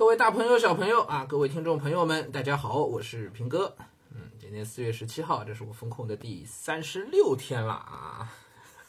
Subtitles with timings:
[0.00, 3.76] 各位大朋友、小朋友啊，各位听众朋友们，大家好，我是平哥。
[4.14, 8.32] 嗯，今天四月十七号，这是我封控的第三十六天了啊。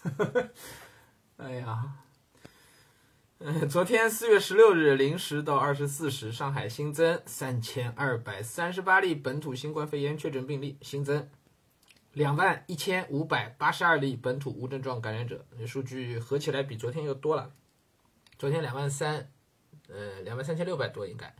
[1.35, 1.97] 哎呀，
[3.69, 11.29] 昨天四月十六日零时到二十四时，上海新增三千二百三十八例本土新冠肺炎确诊病例，新增
[12.13, 17.51] 两万一千五百八十二例本土无症状感染者，数据合起来比昨天又多了。
[18.37, 19.29] 昨天两万三，
[19.91, 21.35] 呃，两万三千六百多应该，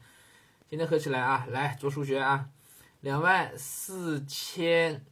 [0.68, 2.50] 今天合起来啊，来做数学啊，
[3.00, 5.06] 两万四千，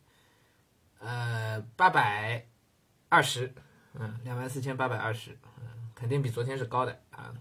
[1.00, 2.46] 呃，八百
[3.08, 3.54] 二十，
[3.94, 7.34] 嗯，两万四千八百二十，嗯，肯定比昨天是高的啊。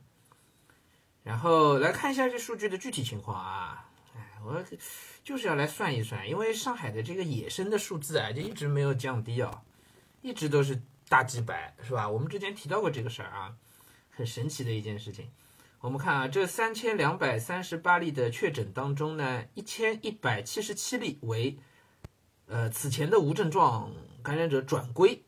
[1.24, 4.64] 然后来看一下这数据的具体情况啊，哎，我
[5.24, 9.62] 就是要来算一算，因为上海的这个野生的数字啊，就一直没有降低啊，
[10.22, 12.08] 一直都是大几百，是吧？
[12.08, 13.56] 我们之前提到过这个事儿啊。
[14.10, 15.30] 很神奇的一件事情，
[15.80, 21.56] 我们看啊，这三千两百三十八例的确诊当中呢，一千一百七十七例为，
[22.48, 25.22] 呃，此前的无症状感染者转归，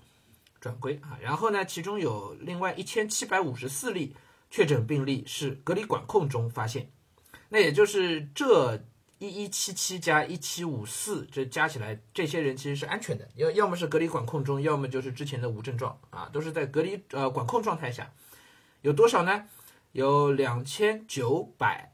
[0.61, 4.17] 转归啊，然后呢，其中有另外一千七百五十四例
[4.51, 6.91] 确诊病例是隔离管控中发现，
[7.49, 8.75] 那也就是这
[9.19, 18.13] 一一七七加一七五四，这加起来，这些人其实是安全的，要要么是隔离管控中，要么就是之前的无症状啊，都是在隔离呃管控状态下。
[18.83, 19.45] 有多少呢？
[19.93, 21.93] 有两千九百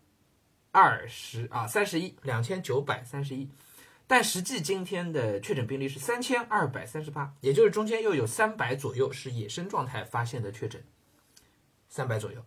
[0.70, 3.48] 二十啊，三十一，两千九百三十一。
[4.06, 10.84] 但实际今天的确诊病例是三千二百三十八，也就是中间又有三百左右是野生状态发现的确诊，
[11.88, 12.44] 三百左右。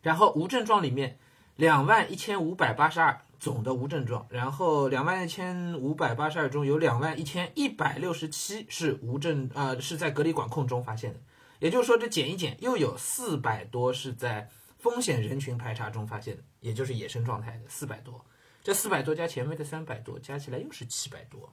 [0.00, 1.18] 然后无症状里面
[1.56, 11.20] 两万一千五百八十二总的无症状，然后两万一千五百八十二中有两万一千一百六十七是无症啊，是在隔离管控中发现的。
[11.58, 14.48] 也就是说，这减一减，又有四百多是在
[14.80, 18.24] 风险人群排查中发现的，也就是野生状态的四百多。
[18.62, 21.52] 这四百多加前面的三百多，加起来又是七百多。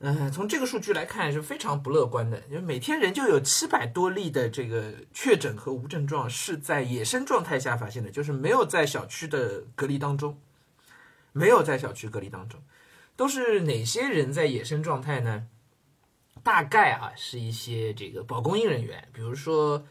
[0.00, 10.40] 嗯，从这个数据来看是非常不乐观的，因为每天仍旧有七百多例的这个确诊和无症状是在野生状态下发现的，就是没有在小区的隔离当中，
[11.32, 12.62] 没有在小区隔离当中，
[13.16, 15.48] 都是哪些人在野生状态呢？
[16.44, 19.84] 大概啊，是一些这个保供应人员，比如说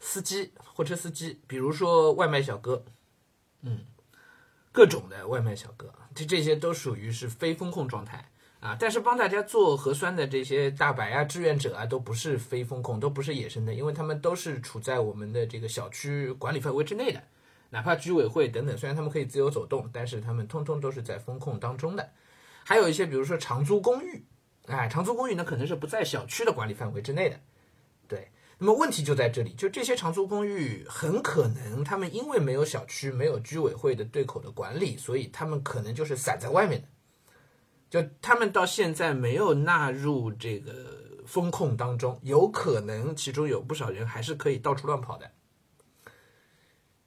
[0.00, 2.84] 司机、货车司机，比如说外卖小哥，
[3.62, 3.84] 嗯，
[4.72, 8.30] 各种的外卖小哥，这这些都属于是非风控状态
[8.60, 8.76] 啊。
[8.80, 17.22] 但是帮大家做核酸的这些大白啊、志愿者啊，都不是非风控，都不是野生的，因为他们都是处在我们的这个小区管理范围之内的，
[17.68, 22.10] 哪怕居委会等等，虽然他们可以自由走动，但是他们通通都是在风控当中的。
[22.64, 24.24] 还有一些，比如说长租公寓。
[24.66, 27.40] 哎，长租公寓呢，可能是不在小区的管理范围之内的，
[28.62, 36.88] 那么问题就在这里，就这些长租公寓很可能他们因为没有小区、没有居委会的对口的管理，所以他们可能就是散在外面的，
[37.88, 45.30] 就他们到现在没有纳入这个风控当中，有可能其中有不少人还是可以到处乱跑的。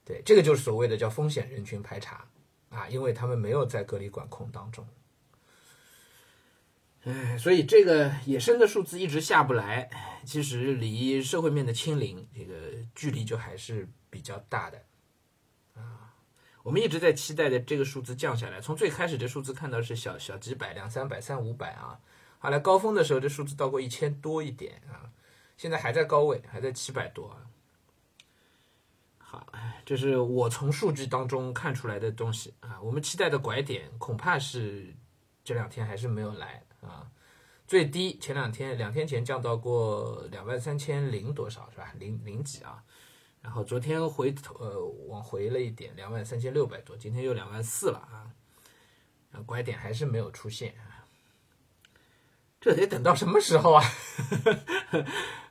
[0.04, 2.26] 对，这个就是所谓的叫风险人群排查
[2.70, 4.84] 啊，因为他们没有在隔离管控当中。
[7.04, 9.90] 哎，所以这个野生的数字一直下不来，
[10.24, 12.54] 其实离社会面的清零这个
[12.94, 14.82] 距离就还是比较大的
[15.74, 16.14] 啊。
[16.62, 22.00] 我们一直在期待的这个数字降下来，从最开始这数字看到是小小几百、两三百、三五百啊，
[22.38, 25.12] 后来高峰的时候这数字到过一千多一点啊，
[25.58, 27.36] 现在还在高位，还在七百多啊。
[29.18, 29.46] 好，
[29.84, 32.80] 这是我从数据当中看出来的东西啊。
[32.80, 34.94] 我们期待的拐点恐怕是
[35.44, 36.62] 这两天还是没有来。
[36.84, 37.10] 啊，
[37.66, 41.92] 最低前两天两天前降到过两万三千零多少是吧？
[41.98, 42.84] 零零几啊？
[43.40, 48.32] 然后昨天回头呃往回了一点，两万三千六百多，今天又两万四了啊！
[49.44, 51.04] 拐点还是没有出现啊，
[52.60, 53.84] 这得等到什么时候啊？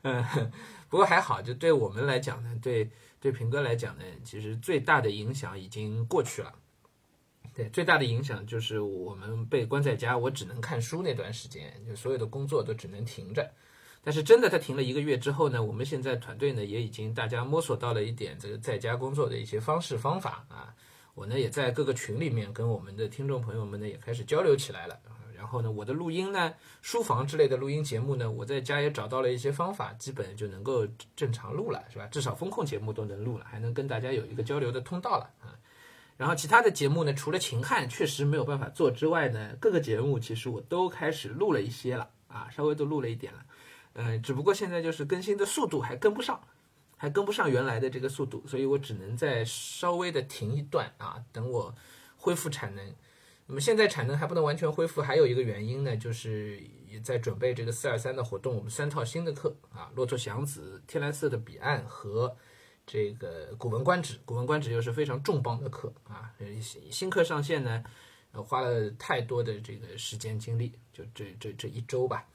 [0.04, 0.52] 嗯，
[0.90, 2.90] 不过还好，就对我们来讲呢，对
[3.20, 6.54] 对平哥来讲呢，其实最大的影响已经过去了。
[7.56, 13.50] 对，最大的影响就是我们被关在家，我只能看书那段时间，就所有的工作都只能停着。
[14.04, 20.74] 但是真的，他停了一个月之后呢，我们现在团队呢也已经大家摸索到了一点这个在家工作的一些方式方法啊。
[21.14, 25.00] 我呢也在各个群里面跟我们的听众朋友们呢也开始交流起来了。
[25.38, 32.08] 然后呢，我的录音呢，书房之类的录音节目呢，我在家也找到了一些方法，基本就能够正常录了，是吧？
[32.08, 35.54] 至少风控节目都能录了，还能跟大家有一个交流的通道了啊。
[36.16, 43.40] 然后其他的节目呢，除了秦汉确实没有办法做之外呢，各个节目其实我都开始录了一些了啊，稍微都录了一点了，
[43.94, 46.40] 嗯，只不过现在就是更新的速度还跟不上，
[46.96, 51.76] 还跟不上原来的这个速度，所以我只能再稍微的停一段啊，等我
[52.16, 52.94] 恢复产能。
[53.46, 62.38] 那么现在产能还不能完全恢复，还有一个原因呢，就是也在准备这个四二三的活动，我们三套新的课啊，骆驼祥子、天蓝色的彼岸和
[62.86, 67.84] 这个《古文观止》，《古文观止》又是非常重磅的课啊，新新课上线呢，
[68.34, 72.26] 花了太多的这个时间精力，就这这这一周吧。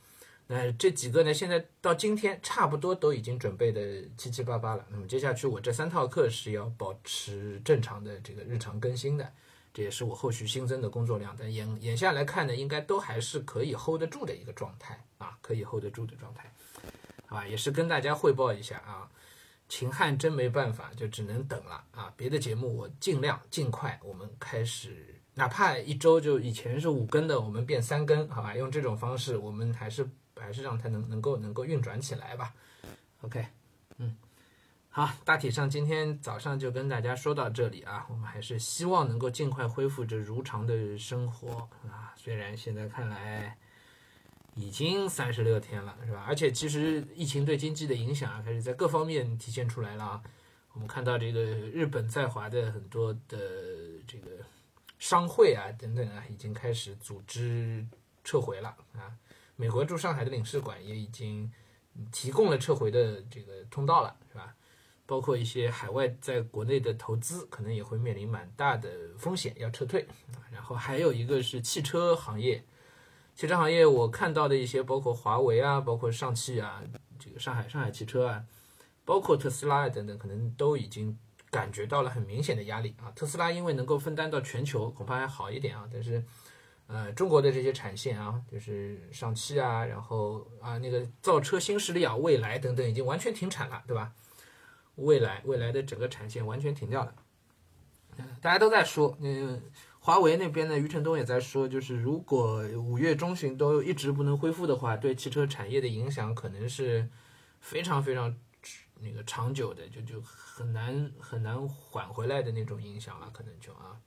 [0.47, 4.87] 那这几个呢，现在到今天差不多都已经准备的七七八八了。
[4.91, 9.31] 那么接下去我这三套课是要保持正常的这个日常更新的。
[9.75, 16.51] 这也是我后续新增的工作量，但眼眼下来看呢，应该都还是可以 hold 得住的一个状态啊，可以 hold 得住的状态，
[17.27, 17.47] 好吧？
[17.47, 19.09] 也是跟大家汇报一下啊，
[19.69, 22.13] 秦汉真没办法，就只能等了啊。
[22.17, 28.55] 别的节目我尽量尽快，我们开始，哪怕一周就以前是五更的，我们变三更，好吧？
[28.57, 32.55] 用这种方式，我们还是还是让它能能够能够运转起来吧。
[33.21, 33.47] OK，
[33.99, 34.17] 嗯。
[34.91, 42.13] 好，大体上今天早上就跟大家说到这里啊，我们还是希望能够尽快恢复这如常的生活啊。
[42.17, 43.57] 虽然现在看来
[44.55, 46.25] 已经三十六天了，是吧？
[46.27, 50.23] 而且其实疫情对经济的影响啊开始在各方面体现出来了啊。
[50.73, 53.39] 我们看到这个日本在华的很多的
[54.07, 54.31] 这个
[54.99, 57.85] 商会啊等等啊，已经开始组织
[58.23, 59.13] 撤回了啊。
[59.57, 61.51] 美国驻上海的领事馆也已经
[62.13, 64.55] 提供了撤回的这个通道了，是吧？
[65.05, 70.07] 包括一些海外在国内的投资，可能也会面临蛮大的风险，要撤退。
[70.53, 72.63] 然后还有一个是汽车行业，
[73.39, 76.83] 汽车行业我看到的一些，包括华为啊，包括上汽啊，
[77.21, 78.43] 这个上海上海汽车啊，
[79.05, 81.17] 包括特斯拉啊等等，可能都已经
[81.49, 83.13] 感觉到了很明显的压力啊。
[83.15, 85.89] 特斯拉因为能够分担到全球，恐怕还好一点啊。
[85.93, 86.21] 但是，
[86.89, 94.13] 呃，中国的这些产线啊，就是上汽啊，然后啊那个造车新势力啊，蔚来等等，已经完全停产了，对吧？
[94.97, 97.15] 未来未来的整个产线完全停掉了，
[98.41, 99.63] 大家都在说，嗯，
[100.09, 107.11] 华为那边呢，余承东也在说，就是如果五月中旬都一直不能恢复的话，对汽车产业的影响可能是
[107.61, 108.35] 非常非常
[109.01, 114.01] 那个长久的，就就很难很难缓回来的那种影响了，可能就啊，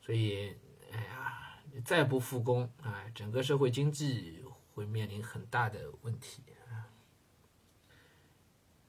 [0.00, 0.56] 所以，
[0.92, 4.44] 哎呀，再不复工啊，整个社会经济
[4.74, 6.86] 会面临很大的问题啊，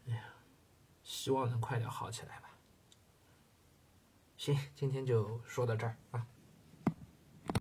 [0.07, 0.21] 哎呀。
[1.03, 2.44] 希望能快点好起来。
[4.45, 6.27] 行，今天就说到这儿啊。